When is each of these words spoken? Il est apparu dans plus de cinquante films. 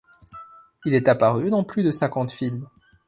Il 0.83 0.95
est 0.95 1.07
apparu 1.09 1.51
dans 1.51 1.63
plus 1.63 1.83
de 1.83 1.91
cinquante 1.91 2.31
films. 2.31 2.67